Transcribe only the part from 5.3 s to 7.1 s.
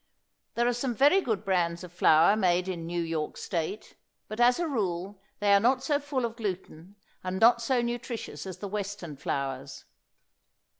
they are not so full of gluten